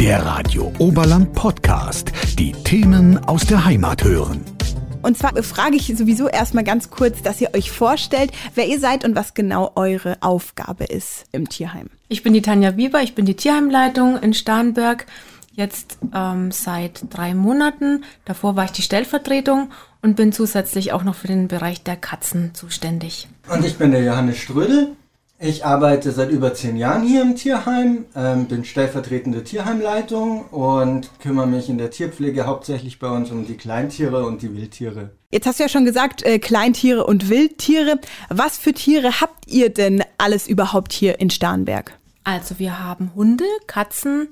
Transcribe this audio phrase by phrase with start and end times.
[0.00, 2.10] Der Radio Oberland Podcast.
[2.38, 4.40] Die Themen aus der Heimat hören.
[5.02, 9.04] Und zwar frage ich sowieso erstmal ganz kurz, dass ihr euch vorstellt, wer ihr seid
[9.04, 11.90] und was genau eure Aufgabe ist im Tierheim.
[12.08, 15.04] Ich bin die Tanja Bieber, ich bin die Tierheimleitung in Starnberg.
[15.52, 18.04] Jetzt ähm, seit drei Monaten.
[18.24, 22.54] Davor war ich die Stellvertretung und bin zusätzlich auch noch für den Bereich der Katzen
[22.54, 23.28] zuständig.
[23.50, 24.96] Und ich bin der Johannes Strödel.
[25.42, 31.46] Ich arbeite seit über zehn Jahren hier im Tierheim, ähm, bin stellvertretende Tierheimleitung und kümmere
[31.46, 35.12] mich in der Tierpflege hauptsächlich bei uns um die Kleintiere und die Wildtiere.
[35.30, 37.98] Jetzt hast du ja schon gesagt, äh, Kleintiere und Wildtiere.
[38.28, 41.96] Was für Tiere habt ihr denn alles überhaupt hier in Starnberg?
[42.22, 44.28] Also wir haben Hunde, Katzen,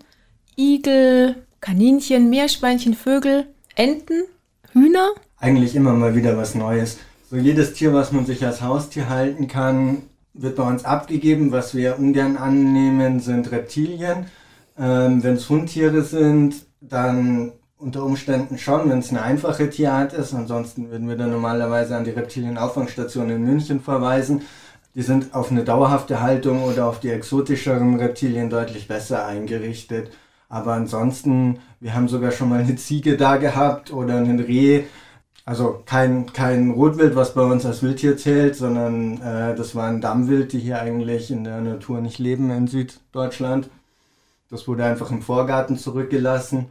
[0.58, 3.46] Igel, Kaninchen, Meerschweinchen, Vögel,
[3.76, 4.24] Enten,
[4.74, 5.08] Hühner.
[5.38, 6.98] Eigentlich immer mal wieder was Neues.
[7.30, 10.02] So jedes Tier, was man sich als Haustier halten kann,
[10.40, 11.52] wird bei uns abgegeben.
[11.52, 14.26] Was wir ungern annehmen, sind Reptilien.
[14.78, 20.34] Ähm, wenn es Hundtiere sind, dann unter Umständen schon, wenn es eine einfache Tierart ist.
[20.34, 24.42] Ansonsten würden wir dann normalerweise an die Reptilienauffangstation in München verweisen.
[24.94, 30.10] Die sind auf eine dauerhafte Haltung oder auf die exotischeren Reptilien deutlich besser eingerichtet.
[30.48, 34.84] Aber ansonsten, wir haben sogar schon mal eine Ziege da gehabt oder einen Reh.
[35.48, 40.52] Also kein, kein Rotwild, was bei uns als Wildtier zählt, sondern äh, das waren Dammwild,
[40.52, 43.70] die hier eigentlich in der Natur nicht leben in Süddeutschland.
[44.50, 46.66] Das wurde einfach im Vorgarten zurückgelassen.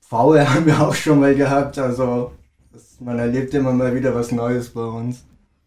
[0.00, 2.32] Pfaue haben wir auch schon mal gehabt, also
[2.72, 5.22] das, man erlebt immer mal wieder was Neues bei uns.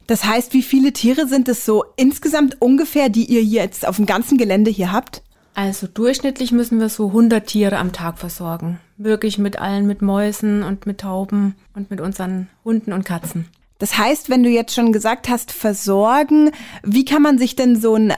[0.05, 4.05] Das heißt, wie viele Tiere sind es so insgesamt ungefähr, die ihr jetzt auf dem
[4.05, 5.21] ganzen Gelände hier habt?
[5.53, 8.81] Also durchschnittlich müssen wir so 100 Tiere am Tag versorgen.
[9.03, 13.47] Wirklich mit allen, mit Mäusen und mit Tauben und mit unseren Hunden und Katzen.
[13.79, 16.51] Das heißt, wenn du jetzt schon gesagt hast, versorgen,
[16.83, 18.13] wie kann man sich denn so einen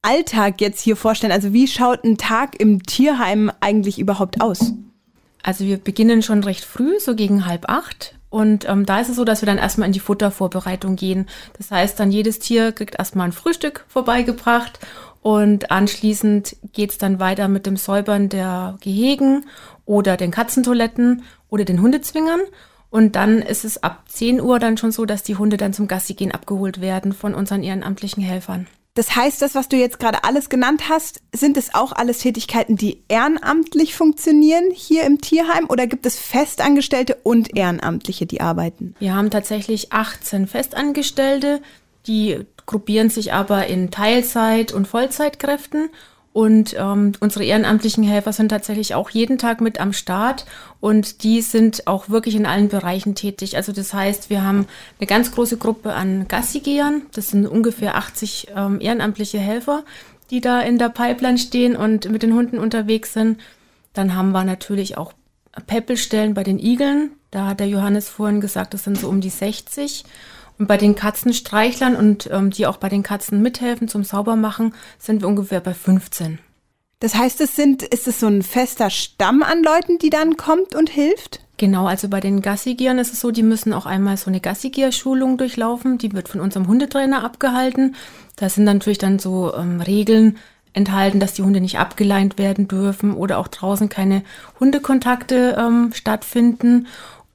[0.00, 1.32] Alltag jetzt hier vorstellen?
[1.32, 4.74] Also wie schaut ein Tag im Tierheim eigentlich überhaupt aus?
[5.42, 8.14] Also wir beginnen schon recht früh, so gegen halb acht.
[8.30, 11.26] Und ähm, da ist es so, dass wir dann erstmal in die Futtervorbereitung gehen.
[11.56, 14.78] Das heißt, dann jedes Tier kriegt erstmal ein Frühstück vorbeigebracht
[15.20, 19.46] und anschließend geht es dann weiter mit dem Säubern der Gehegen
[19.88, 22.40] oder den Katzentoiletten oder den Hundezwingern.
[22.90, 25.88] Und dann ist es ab 10 Uhr dann schon so, dass die Hunde dann zum
[25.88, 28.66] Gassi gehen abgeholt werden von unseren ehrenamtlichen Helfern.
[28.94, 32.76] Das heißt, das, was du jetzt gerade alles genannt hast, sind es auch alles Tätigkeiten,
[32.76, 38.94] die ehrenamtlich funktionieren hier im Tierheim oder gibt es Festangestellte und Ehrenamtliche, die arbeiten?
[38.98, 41.62] Wir haben tatsächlich 18 Festangestellte,
[42.06, 45.90] die gruppieren sich aber in Teilzeit- und Vollzeitkräften.
[46.32, 50.44] Und ähm, unsere ehrenamtlichen Helfer sind tatsächlich auch jeden Tag mit am Start
[50.78, 53.56] und die sind auch wirklich in allen Bereichen tätig.
[53.56, 54.66] Also das heißt, wir haben
[55.00, 57.02] eine ganz große Gruppe an Gassigehern.
[57.12, 59.84] Das sind ungefähr 80 ähm, ehrenamtliche Helfer,
[60.30, 63.40] die da in der Pipeline stehen und mit den Hunden unterwegs sind.
[63.94, 65.14] Dann haben wir natürlich auch
[65.66, 67.12] Peppelstellen bei den Igeln.
[67.30, 70.04] Da hat der Johannes vorhin gesagt, das sind so um die 60.
[70.58, 75.22] Und bei den Katzenstreichlern und ähm, die auch bei den Katzen mithelfen zum Saubermachen, sind
[75.22, 76.38] wir ungefähr bei 15.
[77.00, 80.74] Das heißt, es sind, ist es so ein fester Stamm an Leuten, die dann kommt
[80.74, 81.40] und hilft?
[81.56, 85.38] Genau, also bei den Gassigieren ist es so, die müssen auch einmal so eine Gassigier-Schulung
[85.38, 85.98] durchlaufen.
[85.98, 87.94] Die wird von unserem Hundetrainer abgehalten.
[88.36, 90.38] Da sind natürlich dann so ähm, Regeln
[90.72, 94.22] enthalten, dass die Hunde nicht abgeleint werden dürfen oder auch draußen keine
[94.60, 96.86] Hundekontakte ähm, stattfinden.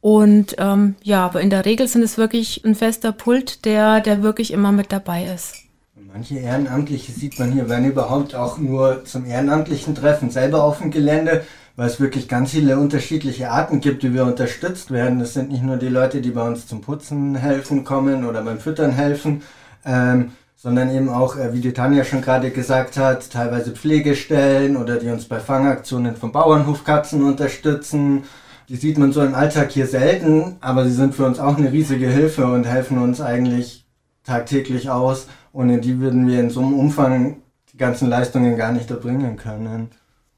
[0.03, 4.21] Und ähm, ja, aber in der Regel sind es wirklich ein fester Pult, der, der
[4.21, 5.55] wirklich immer mit dabei ist.
[5.95, 10.91] Manche Ehrenamtliche sieht man hier, wenn überhaupt auch nur zum ehrenamtlichen Treffen selber auf dem
[10.91, 11.45] Gelände,
[11.77, 15.19] weil es wirklich ganz viele unterschiedliche Arten gibt, wie wir unterstützt werden.
[15.19, 18.59] Das sind nicht nur die Leute, die bei uns zum Putzen helfen kommen oder beim
[18.59, 19.41] Füttern helfen,
[19.85, 24.97] ähm, sondern eben auch, äh, wie die Tanja schon gerade gesagt hat, teilweise Pflegestellen oder
[24.97, 28.25] die uns bei Fangaktionen von Bauernhofkatzen unterstützen
[28.73, 31.71] die sieht man so im Alltag hier selten, aber sie sind für uns auch eine
[31.71, 33.85] riesige Hilfe und helfen uns eigentlich
[34.23, 35.27] tagtäglich aus.
[35.51, 39.91] Ohne die würden wir in so einem Umfang die ganzen Leistungen gar nicht erbringen können.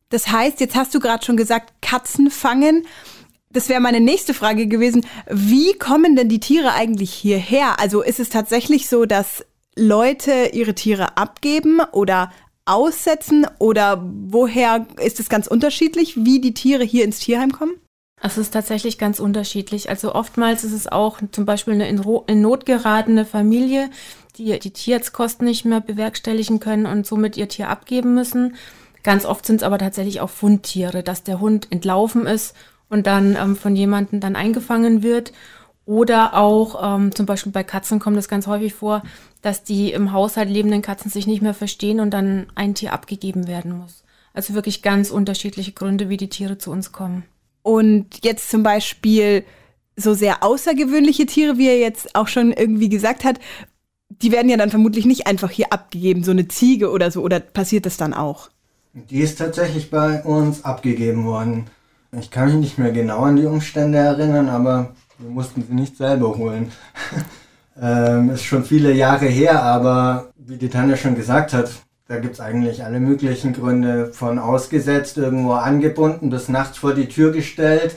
[0.09, 2.85] Das heißt, jetzt hast du gerade schon gesagt, Katzen fangen.
[3.51, 5.05] Das wäre meine nächste Frage gewesen.
[5.31, 7.79] Wie kommen denn die Tiere eigentlich hierher?
[7.79, 9.45] Also ist es tatsächlich so, dass
[9.77, 12.33] Leute ihre Tiere abgeben oder
[12.65, 17.75] aussetzen oder woher ist es ganz unterschiedlich, wie die Tiere hier ins Tierheim kommen?
[18.21, 19.89] Es ist tatsächlich ganz unterschiedlich.
[19.89, 23.89] Also oftmals ist es auch zum Beispiel eine in, Not geratene Familie,
[24.37, 28.55] die die Tierarztkosten nicht mehr bewerkstelligen können und somit ihr Tier abgeben müssen.
[29.03, 32.55] Ganz oft sind es aber tatsächlich auch Fundtiere, dass der Hund entlaufen ist
[32.89, 35.31] und dann ähm, von jemandem dann eingefangen wird.
[35.85, 39.03] Oder auch ähm, zum Beispiel bei Katzen kommt es ganz häufig vor,
[39.43, 43.47] dass die im Haushalt lebenden Katzen sich nicht mehr verstehen und dann ein Tier abgegeben
[43.47, 44.03] werden muss.
[44.33, 47.23] Also wirklich ganz unterschiedliche Gründe, wie die Tiere zu uns kommen.
[47.65, 49.43] Und jetzt zum Beispiel
[49.95, 53.39] so sehr außergewöhnliche Tiere, wie er jetzt auch schon irgendwie gesagt hat,
[54.07, 57.39] die werden ja dann vermutlich nicht einfach hier abgegeben, so eine Ziege oder so, oder
[57.39, 58.51] passiert das dann auch?
[58.93, 61.65] Die ist tatsächlich bei uns abgegeben worden.
[62.11, 65.97] Ich kann mich nicht mehr genau an die Umstände erinnern, aber wir mussten sie nicht
[65.97, 66.71] selber holen.
[67.81, 71.71] ähm, ist schon viele Jahre her, aber wie die Tanja schon gesagt hat,
[72.07, 77.07] da gibt es eigentlich alle möglichen Gründe, von ausgesetzt, irgendwo angebunden, bis nachts vor die
[77.07, 77.95] Tür gestellt.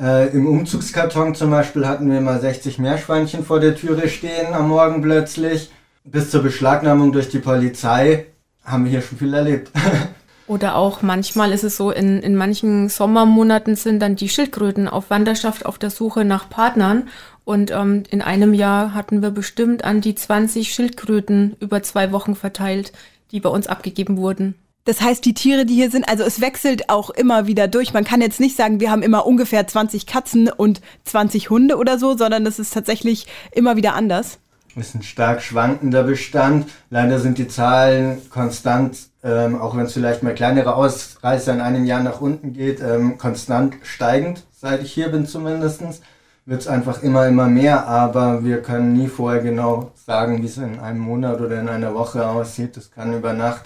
[0.00, 4.68] Äh, Im Umzugskarton zum Beispiel hatten wir mal 60 Meerschweinchen vor der Türe stehen am
[4.68, 5.70] Morgen plötzlich.
[6.04, 8.26] Bis zur Beschlagnahmung durch die Polizei
[8.64, 9.70] haben wir hier schon viel erlebt.
[10.46, 15.08] Oder auch manchmal ist es so, in, in manchen Sommermonaten sind dann die Schildkröten auf
[15.08, 17.08] Wanderschaft auf der Suche nach Partnern.
[17.44, 22.34] Und ähm, in einem Jahr hatten wir bestimmt an die 20 Schildkröten über zwei Wochen
[22.34, 22.92] verteilt,
[23.34, 24.54] die bei uns abgegeben wurden.
[24.84, 27.92] Das heißt, die Tiere, die hier sind, also es wechselt auch immer wieder durch.
[27.92, 31.98] Man kann jetzt nicht sagen, wir haben immer ungefähr 20 Katzen und 20 Hunde oder
[31.98, 34.38] so, sondern es ist tatsächlich immer wieder anders.
[34.76, 36.68] Es ist ein stark schwankender Bestand.
[36.90, 41.86] Leider sind die Zahlen konstant, ähm, auch wenn es vielleicht mal kleinere Ausreißer in einem
[41.86, 46.02] Jahr nach unten geht, ähm, konstant steigend, seit ich hier bin zumindestens
[46.46, 50.58] wird es einfach immer, immer mehr, aber wir können nie vorher genau sagen, wie es
[50.58, 52.76] in einem Monat oder in einer Woche aussieht.
[52.76, 53.64] Das kann über Nacht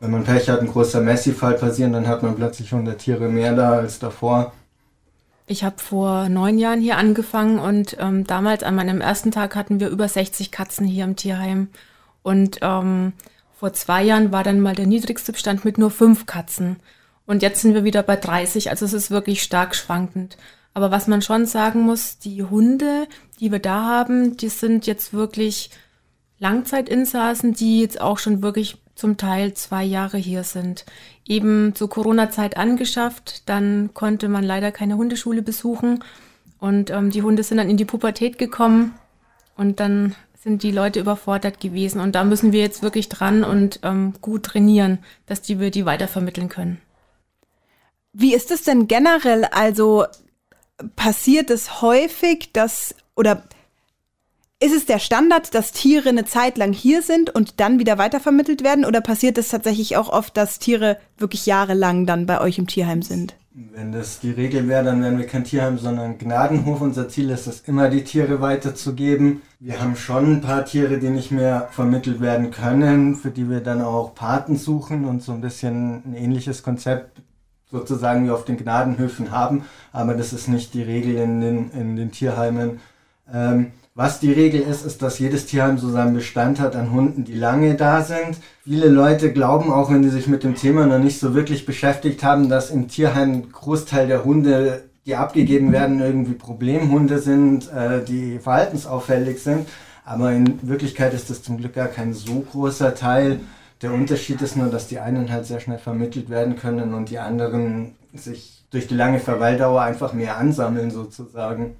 [0.00, 3.54] wenn man Pech hat, ein großer Messi-Fall passieren, dann hat man plötzlich 100 Tiere mehr
[3.54, 4.52] da als davor.
[5.46, 9.80] Ich habe vor neun Jahren hier angefangen und ähm, damals an meinem ersten Tag hatten
[9.80, 11.68] wir über 60 Katzen hier im Tierheim.
[12.22, 13.14] Und ähm,
[13.54, 16.76] vor zwei Jahren war dann mal der niedrigste Bestand mit nur fünf Katzen.
[17.26, 20.36] Und jetzt sind wir wieder bei 30, also es ist wirklich stark schwankend.
[20.78, 23.08] Aber was man schon sagen muss, die Hunde,
[23.40, 25.70] die wir da haben, die sind jetzt wirklich
[26.38, 30.86] Langzeitinsassen, die jetzt auch schon wirklich zum Teil zwei Jahre hier sind.
[31.26, 36.04] Eben zur Corona-Zeit angeschafft, dann konnte man leider keine Hundeschule besuchen
[36.60, 38.94] und ähm, die Hunde sind dann in die Pubertät gekommen
[39.56, 43.80] und dann sind die Leute überfordert gewesen und da müssen wir jetzt wirklich dran und
[43.82, 46.80] ähm, gut trainieren, dass die wir die weitervermitteln können.
[48.12, 49.44] Wie ist es denn generell?
[49.46, 50.06] Also
[50.96, 53.44] passiert es häufig, dass oder
[54.60, 58.64] ist es der Standard, dass Tiere eine Zeit lang hier sind und dann wieder weitervermittelt
[58.64, 58.84] werden?
[58.84, 63.02] Oder passiert es tatsächlich auch oft, dass Tiere wirklich jahrelang dann bei euch im Tierheim
[63.02, 63.36] sind?
[63.52, 66.80] Wenn das die Regel wäre, dann wären wir kein Tierheim, sondern Gnadenhof.
[66.80, 69.42] Unser Ziel ist es, immer die Tiere weiterzugeben.
[69.58, 73.60] Wir haben schon ein paar Tiere, die nicht mehr vermittelt werden können, für die wir
[73.60, 77.20] dann auch Paten suchen und so ein bisschen ein ähnliches Konzept
[77.70, 79.64] sozusagen wie auf den Gnadenhöfen haben.
[79.92, 82.80] Aber das ist nicht die Regel in den, in den Tierheimen.
[83.32, 87.24] Ähm, was die Regel ist, ist, dass jedes Tierheim so seinen Bestand hat an Hunden,
[87.24, 88.38] die lange da sind.
[88.62, 92.22] Viele Leute glauben, auch wenn sie sich mit dem Thema noch nicht so wirklich beschäftigt
[92.22, 98.04] haben, dass im Tierheim ein Großteil der Hunde, die abgegeben werden, irgendwie Problemhunde sind, äh,
[98.04, 99.66] die verhaltensauffällig sind.
[100.04, 103.40] Aber in Wirklichkeit ist das zum Glück gar kein so großer Teil.
[103.82, 107.18] Der Unterschied ist nur, dass die einen halt sehr schnell vermittelt werden können und die
[107.18, 111.76] anderen sich durch die lange Verweildauer einfach mehr ansammeln sozusagen.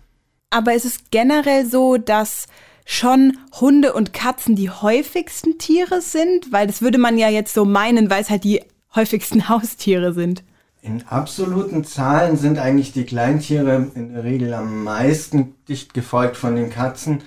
[0.50, 2.46] Aber ist es generell so, dass
[2.86, 6.52] schon Hunde und Katzen die häufigsten Tiere sind?
[6.52, 8.62] Weil das würde man ja jetzt so meinen, weil es halt die
[8.94, 10.42] häufigsten Haustiere sind.
[10.80, 16.54] In absoluten Zahlen sind eigentlich die Kleintiere in der Regel am meisten dicht gefolgt von
[16.54, 17.22] den Katzen.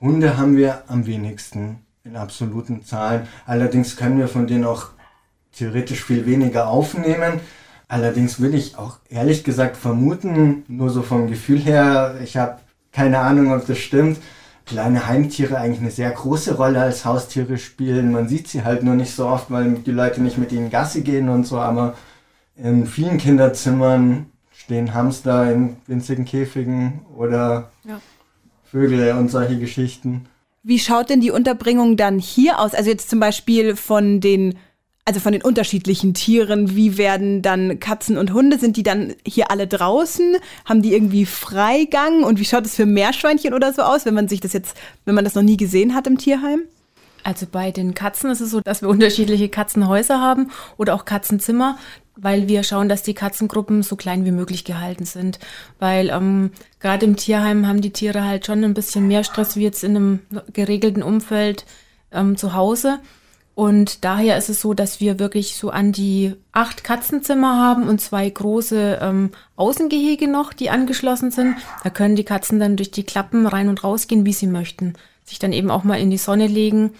[0.00, 3.28] Hunde haben wir am wenigsten in absoluten Zahlen.
[3.46, 4.86] Allerdings können wir von denen auch
[5.52, 7.40] theoretisch viel weniger aufnehmen.
[7.88, 12.58] Allerdings will ich auch ehrlich gesagt vermuten, nur so vom Gefühl her, ich habe
[12.90, 14.18] keine Ahnung, ob das stimmt,
[14.66, 18.12] kleine Heimtiere eigentlich eine sehr große Rolle als Haustiere spielen.
[18.12, 21.02] Man sieht sie halt nur nicht so oft, weil die Leute nicht mit ihnen Gassi
[21.02, 21.94] gehen und so, aber
[22.56, 28.00] in vielen Kinderzimmern stehen Hamster in winzigen Käfigen oder ja.
[28.64, 30.26] Vögel und solche Geschichten.
[30.62, 32.74] Wie schaut denn die Unterbringung dann hier aus?
[32.74, 34.58] Also jetzt zum Beispiel von den
[35.04, 39.50] also von den unterschiedlichen Tieren, wie werden dann Katzen und Hunde, sind die dann hier
[39.50, 40.36] alle draußen?
[40.64, 42.22] Haben die irgendwie Freigang?
[42.22, 45.16] Und wie schaut es für Meerschweinchen oder so aus, wenn man sich das jetzt, wenn
[45.16, 46.62] man das noch nie gesehen hat im Tierheim?
[47.24, 51.78] Also bei den Katzen ist es so, dass wir unterschiedliche Katzenhäuser haben oder auch Katzenzimmer,
[52.16, 55.38] weil wir schauen, dass die Katzengruppen so klein wie möglich gehalten sind.
[55.78, 56.50] Weil ähm,
[56.80, 59.96] gerade im Tierheim haben die Tiere halt schon ein bisschen mehr Stress wie jetzt in
[59.96, 60.20] einem
[60.52, 61.64] geregelten Umfeld
[62.12, 62.98] ähm, zu Hause.
[63.54, 68.00] Und daher ist es so, dass wir wirklich so an die acht Katzenzimmer haben und
[68.00, 71.56] zwei große ähm, Außengehege noch, die angeschlossen sind.
[71.84, 74.94] Da können die Katzen dann durch die Klappen rein und raus gehen, wie sie möchten.
[75.24, 76.92] Sich dann eben auch mal in die Sonne legen.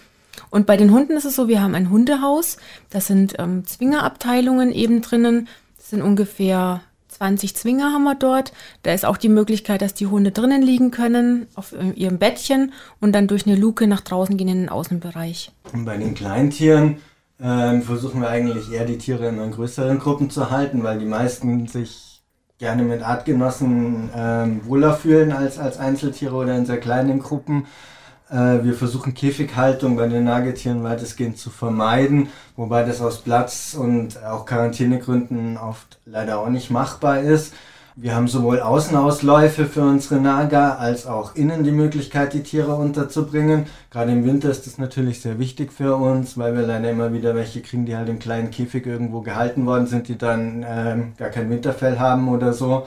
[0.50, 2.56] Und bei den Hunden ist es so, wir haben ein Hundehaus,
[2.90, 8.52] da sind ähm, Zwingerabteilungen eben drinnen, das sind ungefähr 20 Zwinger haben wir dort.
[8.82, 13.12] Da ist auch die Möglichkeit, dass die Hunde drinnen liegen können, auf ihrem Bettchen und
[13.12, 15.52] dann durch eine Luke nach draußen gehen in den Außenbereich.
[15.72, 16.96] Und bei den Kleintieren
[17.40, 21.66] ähm, versuchen wir eigentlich eher die Tiere in größeren Gruppen zu halten, weil die meisten
[21.66, 22.22] sich
[22.58, 27.66] gerne mit Artgenossen ähm, wohler fühlen als, als Einzeltiere oder in sehr kleinen Gruppen.
[28.32, 34.22] Äh, wir versuchen Käfighaltung bei den Nagetieren weitestgehend zu vermeiden, wobei das aus Platz- und
[34.24, 37.52] auch Quarantänegründen oft leider auch nicht machbar ist.
[37.94, 43.66] Wir haben sowohl Außenausläufe für unsere Nager als auch innen die Möglichkeit, die Tiere unterzubringen.
[43.90, 47.34] Gerade im Winter ist das natürlich sehr wichtig für uns, weil wir leider immer wieder
[47.34, 51.28] welche kriegen, die halt im kleinen Käfig irgendwo gehalten worden sind, die dann ähm, gar
[51.28, 52.86] kein Winterfell haben oder so.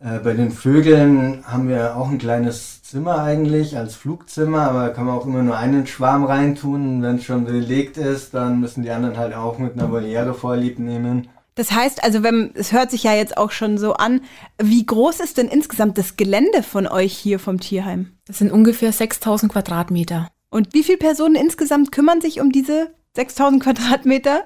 [0.00, 4.88] Äh, bei den Vögeln haben wir auch ein kleines Zimmer eigentlich als Flugzimmer, aber da
[4.90, 7.02] kann man auch immer nur einen Schwarm reintun.
[7.02, 10.78] Wenn es schon belegt ist, dann müssen die anderen halt auch mit einer Voliere vorlieb
[10.78, 11.28] nehmen.
[11.56, 14.20] Das heißt also, wenn, es hört sich ja jetzt auch schon so an,
[14.62, 18.12] wie groß ist denn insgesamt das Gelände von euch hier vom Tierheim?
[18.26, 20.28] Das sind ungefähr 6000 Quadratmeter.
[20.50, 24.44] Und wie viele Personen insgesamt kümmern sich um diese 6000 Quadratmeter?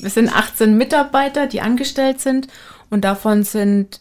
[0.00, 2.48] Wir sind 18 Mitarbeiter, die angestellt sind
[2.88, 4.00] und davon sind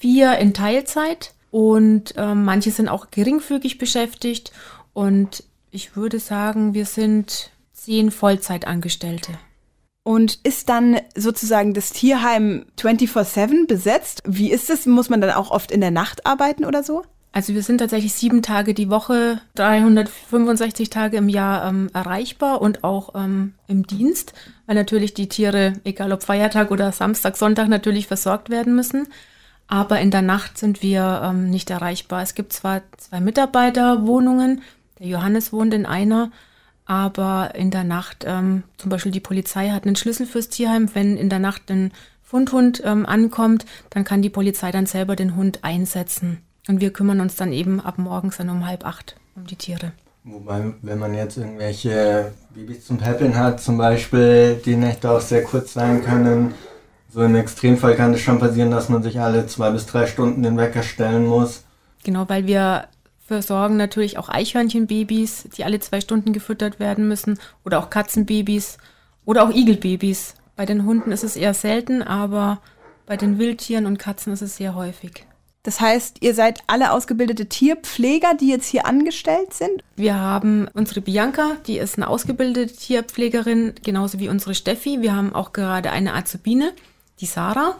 [0.00, 4.50] vier in Teilzeit und äh, manche sind auch geringfügig beschäftigt
[4.92, 9.32] und ich würde sagen, wir sind zehn Vollzeitangestellte.
[10.02, 14.22] Und ist dann sozusagen das Tierheim 24-7 besetzt?
[14.24, 14.86] Wie ist es?
[14.86, 17.04] Muss man dann auch oft in der Nacht arbeiten oder so?
[17.32, 22.82] Also wir sind tatsächlich sieben Tage die Woche, 365 Tage im Jahr ähm, erreichbar und
[22.82, 24.32] auch ähm, im Dienst,
[24.66, 29.06] weil natürlich die Tiere, egal ob Feiertag oder Samstag, Sonntag, natürlich versorgt werden müssen.
[29.70, 32.22] Aber in der Nacht sind wir ähm, nicht erreichbar.
[32.22, 34.62] Es gibt zwar zwei Mitarbeiterwohnungen,
[34.98, 36.32] der Johannes wohnt in einer,
[36.86, 40.92] aber in der Nacht, ähm, zum Beispiel die Polizei hat einen Schlüssel fürs Tierheim.
[40.92, 45.36] Wenn in der Nacht ein Fundhund ähm, ankommt, dann kann die Polizei dann selber den
[45.36, 46.38] Hund einsetzen.
[46.66, 49.92] Und wir kümmern uns dann eben ab morgens dann um halb acht um die Tiere.
[50.24, 55.44] Wobei, wenn man jetzt irgendwelche Babys zum Päppeln hat, zum Beispiel, die Nächte auch sehr
[55.44, 56.54] kurz sein können,
[57.12, 60.42] so im Extremfall kann es schon passieren, dass man sich alle zwei bis drei Stunden
[60.42, 61.64] den Wecker stellen muss.
[62.04, 62.86] Genau, weil wir
[63.26, 68.78] versorgen natürlich auch Eichhörnchenbabys, die alle zwei Stunden gefüttert werden müssen, oder auch Katzenbabys
[69.24, 70.34] oder auch Igelbabys.
[70.56, 72.60] Bei den Hunden ist es eher selten, aber
[73.06, 75.26] bei den Wildtieren und Katzen ist es sehr häufig.
[75.62, 79.84] Das heißt, ihr seid alle ausgebildete Tierpfleger, die jetzt hier angestellt sind?
[79.94, 85.02] Wir haben unsere Bianca, die ist eine ausgebildete Tierpflegerin, genauso wie unsere Steffi.
[85.02, 86.72] Wir haben auch gerade eine Azubine,
[87.20, 87.76] die Sarah.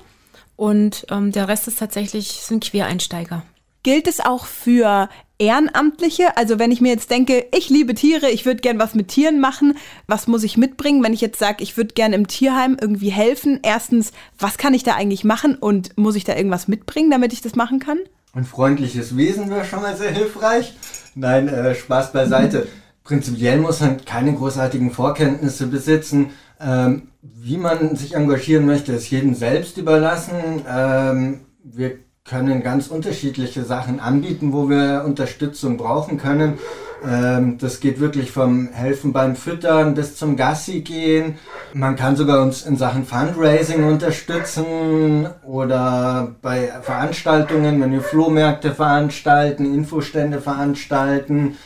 [0.57, 3.43] Und ähm, der Rest ist tatsächlich, sind Quereinsteiger.
[3.83, 6.37] Gilt es auch für Ehrenamtliche?
[6.37, 9.41] Also wenn ich mir jetzt denke, ich liebe Tiere, ich würde gern was mit Tieren
[9.41, 11.03] machen, was muss ich mitbringen?
[11.03, 14.83] Wenn ich jetzt sage, ich würde gern im Tierheim irgendwie helfen, erstens, was kann ich
[14.83, 17.99] da eigentlich machen und muss ich da irgendwas mitbringen, damit ich das machen kann?
[18.35, 20.75] Ein freundliches Wesen wäre schon mal sehr hilfreich.
[21.15, 22.69] Nein, äh, Spaß beiseite.
[23.03, 26.31] Prinzipiell muss man keine großartigen Vorkenntnisse besitzen.
[26.61, 30.65] Ähm, wie man sich engagieren möchte, ist jedem selbst überlassen.
[30.69, 36.59] Ähm, wir können ganz unterschiedliche Sachen anbieten, wo wir Unterstützung brauchen können.
[37.05, 41.39] Ähm, das geht wirklich vom Helfen beim Füttern bis zum Gassi gehen.
[41.73, 49.75] Man kann sogar uns in Sachen Fundraising unterstützen oder bei Veranstaltungen, wenn wir Flohmärkte veranstalten,
[49.75, 51.57] Infostände veranstalten.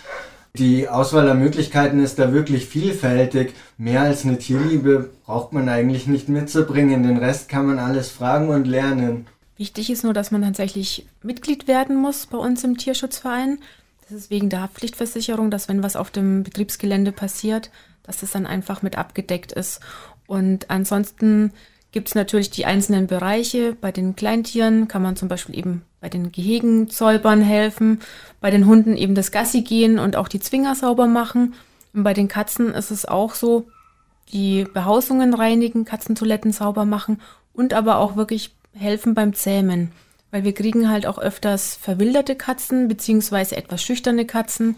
[0.56, 3.54] Die Auswahl der Möglichkeiten ist da wirklich vielfältig.
[3.76, 7.02] Mehr als eine Tierliebe braucht man eigentlich nicht mitzubringen.
[7.02, 9.26] Den Rest kann man alles fragen und lernen.
[9.56, 13.58] Wichtig ist nur, dass man tatsächlich Mitglied werden muss bei uns im Tierschutzverein.
[14.02, 17.70] Das ist wegen der Haftpflichtversicherung, dass wenn was auf dem Betriebsgelände passiert,
[18.04, 19.80] dass das dann einfach mit abgedeckt ist.
[20.28, 21.52] Und ansonsten
[21.94, 23.76] gibt es natürlich die einzelnen Bereiche.
[23.80, 28.00] Bei den Kleintieren kann man zum Beispiel eben bei den Gehegensäubern helfen,
[28.40, 31.54] bei den Hunden eben das Gassi gehen und auch die Zwinger sauber machen.
[31.94, 33.68] Und bei den Katzen ist es auch so,
[34.32, 37.20] die Behausungen reinigen, Katzentoiletten sauber machen
[37.52, 39.92] und aber auch wirklich helfen beim Zähmen.
[40.32, 44.76] Weil wir kriegen halt auch öfters verwilderte Katzen, beziehungsweise etwas schüchterne Katzen,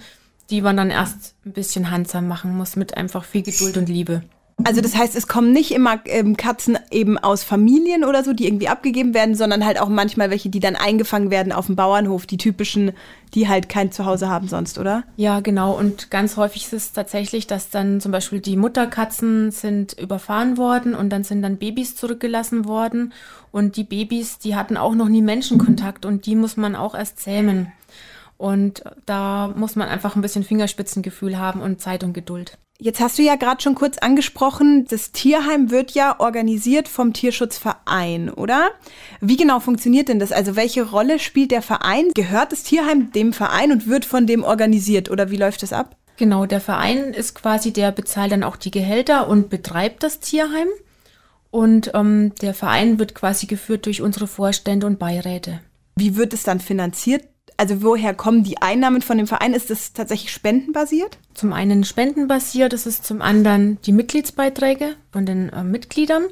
[0.50, 4.22] die man dann erst ein bisschen handsam machen muss, mit einfach viel Geduld und Liebe.
[4.64, 8.46] Also das heißt, es kommen nicht immer ähm, Katzen eben aus Familien oder so, die
[8.46, 12.26] irgendwie abgegeben werden, sondern halt auch manchmal welche, die dann eingefangen werden auf dem Bauernhof,
[12.26, 12.92] die typischen,
[13.34, 15.04] die halt kein Zuhause haben sonst, oder?
[15.16, 15.76] Ja, genau.
[15.76, 20.94] Und ganz häufig ist es tatsächlich, dass dann zum Beispiel die Mutterkatzen sind überfahren worden
[20.94, 23.12] und dann sind dann Babys zurückgelassen worden.
[23.52, 27.20] Und die Babys, die hatten auch noch nie Menschenkontakt und die muss man auch erst
[27.20, 27.72] zähmen.
[28.38, 32.58] Und da muss man einfach ein bisschen Fingerspitzengefühl haben und Zeit und Geduld.
[32.78, 38.28] Jetzt hast du ja gerade schon kurz angesprochen, das Tierheim wird ja organisiert vom Tierschutzverein,
[38.28, 38.70] oder?
[39.20, 40.30] Wie genau funktioniert denn das?
[40.30, 42.10] Also welche Rolle spielt der Verein?
[42.14, 45.96] Gehört das Tierheim dem Verein und wird von dem organisiert oder wie läuft das ab?
[46.18, 50.68] Genau, der Verein ist quasi der bezahlt dann auch die Gehälter und betreibt das Tierheim.
[51.50, 55.60] Und ähm, der Verein wird quasi geführt durch unsere Vorstände und Beiräte.
[55.94, 57.24] Wie wird es dann finanziert?
[57.56, 59.54] Also woher kommen die Einnahmen von dem Verein?
[59.54, 61.18] Ist das tatsächlich spendenbasiert?
[61.34, 66.24] Zum einen spendenbasiert, das ist zum anderen die Mitgliedsbeiträge von den äh, Mitgliedern.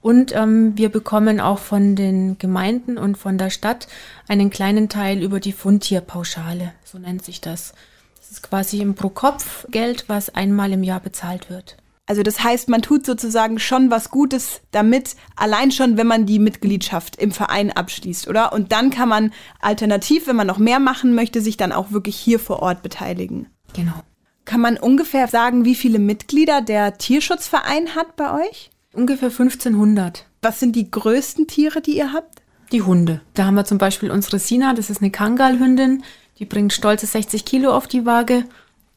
[0.00, 3.88] Und ähm, wir bekommen auch von den Gemeinden und von der Stadt
[4.28, 7.72] einen kleinen Teil über die Fundtierpauschale, so nennt sich das.
[8.20, 11.76] Das ist quasi ein Pro-Kopf-Geld, was einmal im Jahr bezahlt wird.
[12.06, 16.38] Also das heißt, man tut sozusagen schon was Gutes damit, allein schon, wenn man die
[16.38, 18.52] Mitgliedschaft im Verein abschließt, oder?
[18.52, 22.16] Und dann kann man alternativ, wenn man noch mehr machen möchte, sich dann auch wirklich
[22.16, 23.46] hier vor Ort beteiligen.
[23.74, 24.02] Genau.
[24.44, 28.70] Kann man ungefähr sagen, wie viele Mitglieder der Tierschutzverein hat bei euch?
[28.92, 30.26] Ungefähr 1500.
[30.42, 32.42] Was sind die größten Tiere, die ihr habt?
[32.70, 33.22] Die Hunde.
[33.32, 36.04] Da haben wir zum Beispiel unsere Sina, das ist eine Kangalhündin,
[36.38, 38.44] die bringt stolze 60 Kilo auf die Waage.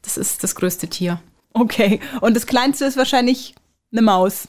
[0.01, 1.21] Das ist das größte Tier.
[1.59, 1.99] Okay.
[2.21, 3.55] Und das kleinste ist wahrscheinlich
[3.91, 4.47] eine Maus.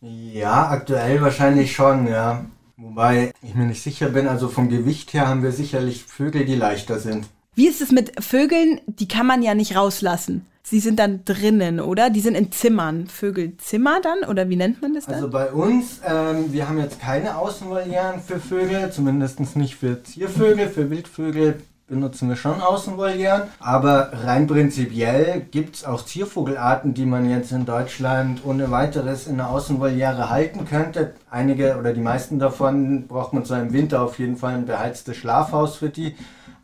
[0.00, 2.44] Ja, aktuell wahrscheinlich schon, ja.
[2.76, 6.54] Wobei ich mir nicht sicher bin, also vom Gewicht her haben wir sicherlich Vögel, die
[6.54, 7.26] leichter sind.
[7.54, 8.80] Wie ist es mit Vögeln?
[8.86, 10.46] Die kann man ja nicht rauslassen.
[10.62, 12.10] Sie sind dann drinnen, oder?
[12.10, 13.06] Die sind in Zimmern.
[13.08, 14.28] Vögelzimmer dann?
[14.28, 15.16] Oder wie nennt man das dann?
[15.16, 20.68] Also bei uns, ähm, wir haben jetzt keine Außenvolieren für Vögel, zumindest nicht für Ziervögel.
[20.68, 21.60] Für Wildvögel
[21.90, 23.42] benutzen wir schon Außenvolieren.
[23.58, 29.34] Aber rein prinzipiell gibt es auch Ziervogelarten, die man jetzt in Deutschland ohne weiteres in
[29.34, 31.14] einer Außenvoliere halten könnte.
[31.30, 35.16] Einige oder die meisten davon braucht man zwar im Winter auf jeden Fall ein beheiztes
[35.16, 36.14] Schlafhaus für die.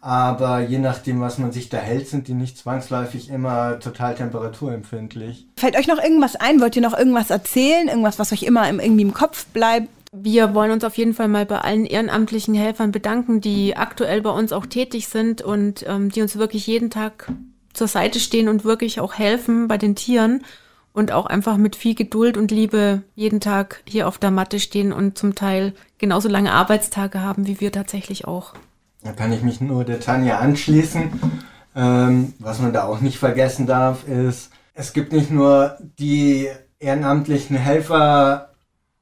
[0.01, 5.49] Aber je nachdem, was man sich da hält, sind die nicht zwangsläufig immer total temperaturempfindlich.
[5.57, 6.61] Fällt euch noch irgendwas ein?
[6.61, 7.89] Wollt ihr noch irgendwas erzählen?
[7.89, 9.89] Irgendwas, was euch immer irgendwie im Kopf bleibt?
[10.13, 14.31] Wir wollen uns auf jeden Fall mal bei allen ehrenamtlichen Helfern bedanken, die aktuell bei
[14.31, 17.31] uns auch tätig sind und ähm, die uns wirklich jeden Tag
[17.73, 20.45] zur Seite stehen und wirklich auch helfen bei den Tieren
[20.93, 24.93] und auch einfach mit viel Geduld und Liebe jeden Tag hier auf der Matte stehen
[24.93, 28.55] und zum Teil genauso lange Arbeitstage haben wie wir tatsächlich auch.
[29.03, 31.21] Da kann ich mich nur der Tanja anschließen.
[31.77, 37.57] Ähm, was man da auch nicht vergessen darf, ist, es gibt nicht nur die ehrenamtlichen
[37.57, 38.55] Helfer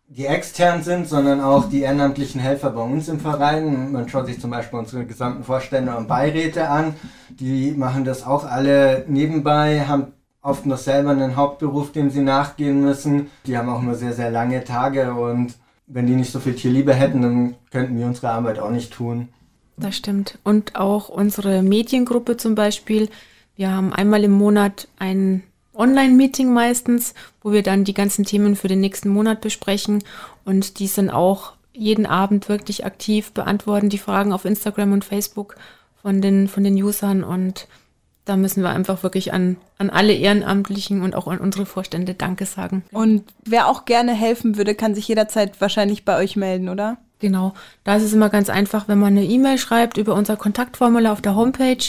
[0.08, 3.92] die extern sind, sondern auch die ehrenamtlichen Helfer bei uns im Verein.
[3.92, 6.94] Man schaut sich zum Beispiel unsere gesamten Vorstände und Beiräte an.
[7.30, 10.12] Die machen das auch alle nebenbei, haben
[10.42, 13.30] oft noch selber einen Hauptberuf, dem sie nachgehen müssen.
[13.46, 15.54] Die haben auch nur sehr, sehr lange Tage und
[15.86, 19.28] wenn die nicht so viel Tierliebe hätten, dann könnten wir unsere Arbeit auch nicht tun.
[19.76, 20.38] Das stimmt.
[20.44, 23.08] Und auch unsere Mediengruppe zum Beispiel.
[23.56, 25.42] Wir haben einmal im Monat ein
[25.74, 30.02] Online-Meeting meistens, wo wir dann die ganzen Themen für den nächsten Monat besprechen.
[30.44, 35.56] Und die sind auch jeden Abend wirklich aktiv, beantworten die Fragen auf Instagram und Facebook
[36.00, 37.24] von den, von den Usern.
[37.24, 37.66] Und
[38.24, 42.46] da müssen wir einfach wirklich an, an alle Ehrenamtlichen und auch an unsere Vorstände Danke
[42.46, 42.84] sagen.
[42.92, 46.98] Und wer auch gerne helfen würde, kann sich jederzeit wahrscheinlich bei euch melden, oder?
[47.18, 47.54] Genau.
[47.84, 51.22] Da ist es immer ganz einfach, wenn man eine E-Mail schreibt über unser Kontaktformular auf
[51.22, 51.84] der Homepage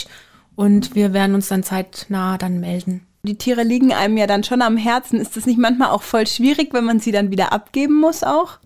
[0.54, 3.05] und wir werden uns dann zeitnah dann melden.
[3.26, 5.20] Die Tiere liegen einem ja dann schon am Herzen.
[5.20, 8.58] Ist das nicht manchmal auch voll schwierig, wenn man sie dann wieder abgeben muss auch?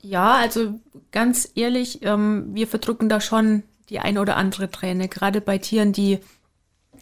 [0.00, 0.80] Ja, also
[1.12, 5.92] ganz ehrlich, ähm, wir verdrücken da schon die eine oder andere Träne, gerade bei Tieren,
[5.92, 6.18] die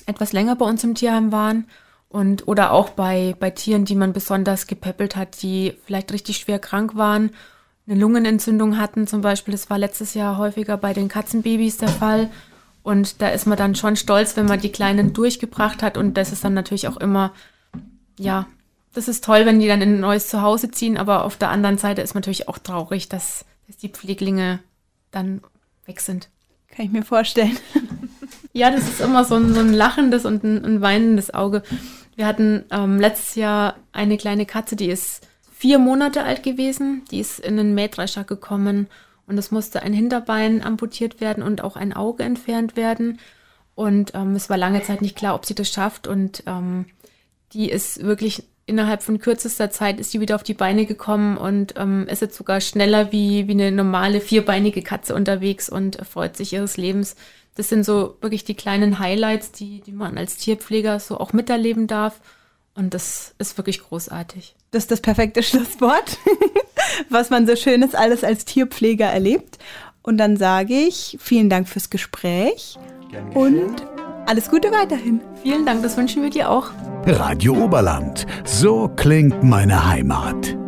[0.06, 1.66] etwas länger bei uns im Tierheim waren
[2.08, 6.58] und oder auch bei, bei Tieren, die man besonders gepäppelt hat, die vielleicht richtig schwer
[6.58, 7.30] krank waren,
[7.86, 9.52] eine Lungenentzündung hatten zum Beispiel.
[9.52, 12.30] Das war letztes Jahr häufiger bei den Katzenbabys der Fall.
[12.82, 15.96] Und da ist man dann schon stolz, wenn man die Kleinen durchgebracht hat.
[15.96, 17.32] Und das ist dann natürlich auch immer,
[18.18, 18.46] ja,
[18.92, 20.98] das ist toll, wenn die dann in ein neues Zuhause ziehen.
[20.98, 24.60] Aber auf der anderen Seite ist man natürlich auch traurig, dass, dass die Pfleglinge
[25.10, 25.42] dann
[25.86, 26.28] weg sind.
[26.68, 27.56] Kann ich mir vorstellen.
[28.52, 31.62] ja, das ist immer so ein, so ein lachendes und ein, ein weinendes Auge.
[32.16, 37.02] Wir hatten ähm, letztes Jahr eine kleine Katze, die ist vier Monate alt gewesen.
[37.10, 38.88] Die ist in einen Mähdrescher gekommen
[39.26, 43.18] und es musste ein Hinterbein amputiert werden und auch ein Auge entfernt werden.
[43.74, 46.06] Und ähm, es war lange Zeit nicht klar, ob sie das schafft.
[46.06, 46.86] Und ähm,
[47.52, 51.74] die ist wirklich innerhalb von kürzester Zeit ist die wieder auf die Beine gekommen und
[51.76, 56.52] ähm, ist jetzt sogar schneller wie, wie eine normale vierbeinige Katze unterwegs und erfreut sich
[56.52, 57.16] ihres Lebens.
[57.54, 61.86] Das sind so wirklich die kleinen Highlights, die, die man als Tierpfleger so auch miterleben
[61.86, 62.20] darf.
[62.74, 64.54] Und das ist wirklich großartig.
[64.70, 66.16] Das ist das perfekte Schlusswort,
[67.10, 69.58] was man so Schönes alles als Tierpfleger erlebt.
[70.02, 72.76] Und dann sage ich vielen Dank fürs Gespräch
[73.34, 73.86] und
[74.26, 75.20] Alles Gute weiterhin.
[75.42, 76.70] Vielen Dank, das wünschen wir dir auch.
[77.06, 78.24] Radio Oberland.
[78.44, 80.61] So klingt meine Heimat.